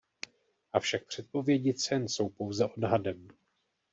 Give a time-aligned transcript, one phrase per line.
[0.73, 3.27] Avšak předpovědi cen jsou pouze odhadem.